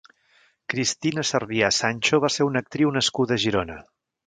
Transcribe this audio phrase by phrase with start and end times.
[0.73, 3.79] Cristina Cervià Sancho va ser una actriu nascuda a Girona.